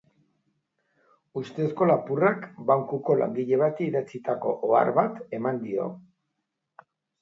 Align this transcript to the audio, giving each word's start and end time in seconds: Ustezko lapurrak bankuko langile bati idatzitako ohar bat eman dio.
Ustezko 1.41 1.89
lapurrak 1.91 2.49
bankuko 2.73 3.19
langile 3.23 3.63
bati 3.67 3.93
idatzitako 3.93 4.59
ohar 4.73 4.95
bat 5.01 5.25
eman 5.43 5.65
dio. 5.71 5.91